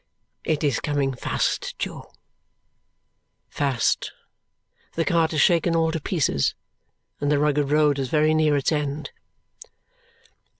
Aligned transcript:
"It 0.43 0.63
is 0.63 0.79
coming 0.79 1.13
fast, 1.13 1.77
Jo." 1.77 2.11
Fast. 3.49 4.11
The 4.93 5.05
cart 5.05 5.31
is 5.31 5.41
shaken 5.41 5.75
all 5.75 5.91
to 5.91 6.01
pieces, 6.01 6.55
and 7.19 7.31
the 7.31 7.37
rugged 7.37 7.69
road 7.69 7.99
is 7.99 8.09
very 8.09 8.33
near 8.33 8.55
its 8.57 8.71
end. 8.71 9.11